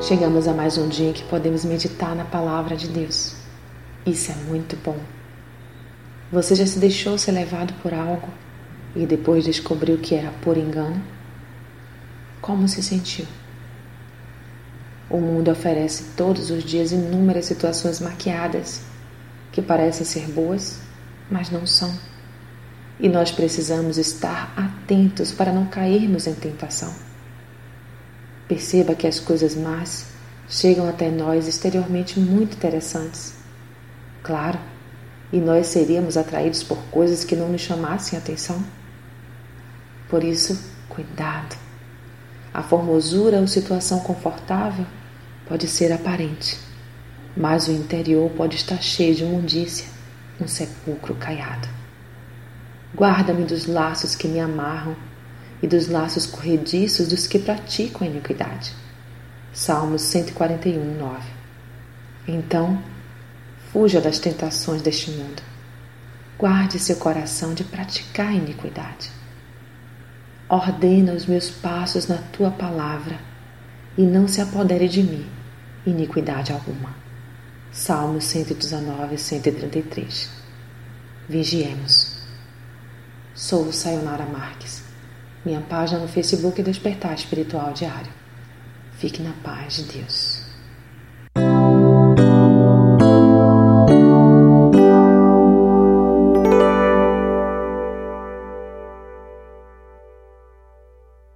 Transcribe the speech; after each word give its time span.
Chegamos 0.00 0.46
a 0.46 0.54
mais 0.54 0.78
um 0.78 0.88
dia 0.88 1.10
em 1.10 1.12
que 1.12 1.24
podemos 1.24 1.64
meditar 1.64 2.14
na 2.14 2.24
palavra 2.24 2.76
de 2.76 2.86
Deus. 2.86 3.34
Isso 4.06 4.30
é 4.30 4.34
muito 4.34 4.76
bom. 4.76 4.96
Você 6.30 6.54
já 6.54 6.64
se 6.64 6.78
deixou 6.78 7.18
ser 7.18 7.32
levado 7.32 7.74
por 7.82 7.92
algo 7.92 8.28
e 8.94 9.04
depois 9.04 9.44
descobriu 9.44 9.98
que 9.98 10.14
era 10.14 10.30
por 10.40 10.56
engano? 10.56 11.02
Como 12.40 12.68
se 12.68 12.80
sentiu? 12.80 13.26
O 15.10 15.18
mundo 15.18 15.50
oferece 15.50 16.04
todos 16.16 16.48
os 16.48 16.62
dias 16.62 16.92
inúmeras 16.92 17.46
situações 17.46 17.98
maquiadas 17.98 18.82
que 19.50 19.60
parecem 19.60 20.06
ser 20.06 20.28
boas, 20.28 20.78
mas 21.28 21.50
não 21.50 21.66
são. 21.66 21.92
E 23.00 23.08
nós 23.08 23.32
precisamos 23.32 23.98
estar 23.98 24.52
atentos 24.56 25.32
para 25.32 25.52
não 25.52 25.66
cairmos 25.66 26.28
em 26.28 26.34
tentação. 26.34 27.08
Perceba 28.48 28.94
que 28.94 29.06
as 29.06 29.20
coisas 29.20 29.54
más 29.54 30.06
chegam 30.48 30.88
até 30.88 31.10
nós 31.10 31.46
exteriormente 31.46 32.18
muito 32.18 32.56
interessantes. 32.56 33.34
Claro, 34.22 34.58
e 35.30 35.38
nós 35.38 35.66
seríamos 35.66 36.16
atraídos 36.16 36.62
por 36.62 36.78
coisas 36.90 37.24
que 37.24 37.36
não 37.36 37.50
nos 37.50 37.60
chamassem 37.60 38.18
atenção. 38.18 38.64
Por 40.08 40.24
isso, 40.24 40.58
cuidado. 40.88 41.54
A 42.52 42.62
formosura 42.62 43.38
ou 43.38 43.46
situação 43.46 44.00
confortável 44.00 44.86
pode 45.46 45.68
ser 45.68 45.92
aparente, 45.92 46.58
mas 47.36 47.68
o 47.68 47.72
interior 47.72 48.30
pode 48.30 48.56
estar 48.56 48.82
cheio 48.82 49.14
de 49.14 49.24
imundícia, 49.24 49.86
um 50.40 50.48
sepulcro 50.48 51.14
caiado. 51.14 51.68
Guarda-me 52.96 53.44
dos 53.44 53.66
laços 53.66 54.14
que 54.14 54.26
me 54.26 54.40
amarram 54.40 54.96
e 55.62 55.66
dos 55.66 55.88
laços 55.88 56.26
corrediços 56.26 57.08
dos 57.08 57.26
que 57.26 57.38
praticam 57.38 58.06
a 58.06 58.10
iniquidade. 58.10 58.72
Salmos 59.52 60.02
141, 60.02 60.98
9. 60.98 61.18
Então, 62.28 62.82
fuja 63.72 64.00
das 64.00 64.18
tentações 64.18 64.82
deste 64.82 65.10
mundo. 65.10 65.42
Guarde 66.38 66.78
seu 66.78 66.96
coração 66.96 67.54
de 67.54 67.64
praticar 67.64 68.28
a 68.28 68.34
iniquidade. 68.34 69.10
Ordena 70.48 71.12
os 71.12 71.26
meus 71.26 71.50
passos 71.50 72.06
na 72.06 72.18
tua 72.18 72.50
palavra 72.50 73.18
e 73.96 74.02
não 74.02 74.28
se 74.28 74.40
apodere 74.40 74.88
de 74.88 75.02
mim 75.02 75.28
iniquidade 75.84 76.52
alguma. 76.52 76.94
Salmos 77.72 78.24
119, 78.24 79.18
133. 79.18 80.30
Vigiemos. 81.28 82.18
Sou 83.34 83.72
Sayonara 83.72 84.24
Marques 84.26 84.87
minha 85.48 85.62
página 85.62 85.98
no 85.98 86.06
Facebook 86.06 86.62
Despertar 86.62 87.14
Espiritual 87.14 87.72
Diário. 87.72 88.12
Fique 88.98 89.22
na 89.22 89.32
paz 89.42 89.76
de 89.76 89.84
Deus. 89.84 90.37